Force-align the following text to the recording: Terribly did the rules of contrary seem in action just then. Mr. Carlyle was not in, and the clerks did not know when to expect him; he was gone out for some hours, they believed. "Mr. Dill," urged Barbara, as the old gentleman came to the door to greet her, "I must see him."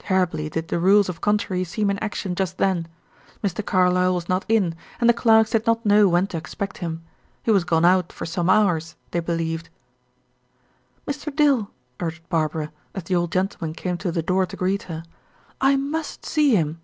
Terribly 0.00 0.48
did 0.50 0.66
the 0.66 0.80
rules 0.80 1.08
of 1.08 1.20
contrary 1.20 1.62
seem 1.62 1.90
in 1.90 1.98
action 2.00 2.34
just 2.34 2.58
then. 2.58 2.88
Mr. 3.40 3.64
Carlyle 3.64 4.16
was 4.16 4.28
not 4.28 4.44
in, 4.48 4.74
and 5.00 5.08
the 5.08 5.14
clerks 5.14 5.50
did 5.50 5.64
not 5.64 5.86
know 5.86 6.08
when 6.08 6.26
to 6.26 6.36
expect 6.36 6.78
him; 6.78 7.04
he 7.44 7.52
was 7.52 7.62
gone 7.62 7.84
out 7.84 8.12
for 8.12 8.26
some 8.26 8.50
hours, 8.50 8.96
they 9.12 9.20
believed. 9.20 9.68
"Mr. 11.06 11.32
Dill," 11.32 11.70
urged 12.00 12.28
Barbara, 12.28 12.72
as 12.96 13.04
the 13.04 13.14
old 13.14 13.30
gentleman 13.30 13.72
came 13.72 13.96
to 13.98 14.10
the 14.10 14.22
door 14.24 14.44
to 14.44 14.56
greet 14.56 14.82
her, 14.90 15.04
"I 15.60 15.76
must 15.76 16.26
see 16.26 16.56
him." 16.56 16.80